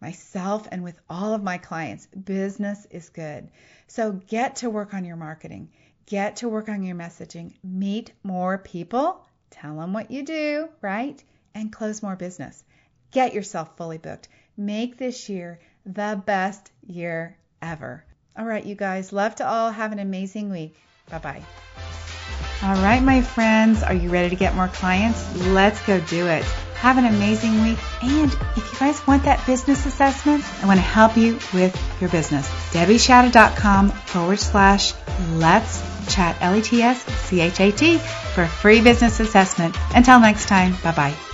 myself 0.00 0.66
and 0.72 0.82
with 0.82 0.98
all 1.08 1.32
of 1.32 1.44
my 1.44 1.58
clients. 1.58 2.06
Business 2.06 2.88
is 2.90 3.10
good. 3.10 3.50
So 3.86 4.10
get 4.26 4.56
to 4.56 4.68
work 4.68 4.94
on 4.94 5.04
your 5.04 5.14
marketing. 5.14 5.70
Get 6.06 6.34
to 6.38 6.48
work 6.48 6.68
on 6.68 6.82
your 6.82 6.96
messaging. 6.96 7.52
Meet 7.62 8.10
more 8.24 8.58
people. 8.58 9.24
Tell 9.50 9.76
them 9.76 9.92
what 9.92 10.10
you 10.10 10.24
do, 10.24 10.70
right? 10.80 11.22
And 11.54 11.72
close 11.72 12.02
more 12.02 12.16
business. 12.16 12.64
Get 13.12 13.32
yourself 13.32 13.76
fully 13.76 13.98
booked. 13.98 14.26
Make 14.56 14.96
this 14.96 15.28
year 15.28 15.60
the 15.86 16.20
best 16.26 16.72
year 16.84 17.36
ever. 17.62 18.04
All 18.36 18.44
right, 18.44 18.64
you 18.64 18.74
guys. 18.74 19.12
Love 19.12 19.34
to 19.36 19.46
all. 19.46 19.70
Have 19.70 19.92
an 19.92 19.98
amazing 19.98 20.50
week. 20.50 20.76
Bye 21.10 21.18
bye. 21.18 21.42
All 22.62 22.74
right, 22.76 23.02
my 23.02 23.22
friends. 23.22 23.82
Are 23.82 23.94
you 23.94 24.08
ready 24.08 24.30
to 24.30 24.36
get 24.36 24.54
more 24.54 24.68
clients? 24.68 25.36
Let's 25.48 25.84
go 25.84 26.00
do 26.00 26.28
it. 26.28 26.44
Have 26.76 26.96
an 26.96 27.04
amazing 27.06 27.62
week. 27.62 27.78
And 28.02 28.32
if 28.56 28.72
you 28.72 28.78
guys 28.78 29.04
want 29.06 29.24
that 29.24 29.44
business 29.46 29.84
assessment, 29.84 30.44
I 30.62 30.66
want 30.66 30.78
to 30.78 30.86
help 30.86 31.16
you 31.16 31.34
with 31.52 31.76
your 32.00 32.10
business. 32.10 32.48
DebbieShadid.com 32.72 33.90
forward 33.90 34.38
slash 34.38 34.94
let's 35.32 35.82
chat 36.12 36.36
L 36.40 36.56
E 36.56 36.62
T 36.62 36.82
S 36.82 37.02
C 37.04 37.40
H 37.40 37.60
A 37.60 37.72
T 37.72 37.98
for 37.98 38.42
a 38.42 38.48
free 38.48 38.80
business 38.80 39.20
assessment. 39.20 39.76
Until 39.94 40.20
next 40.20 40.46
time, 40.46 40.76
bye 40.82 40.92
bye. 40.92 41.31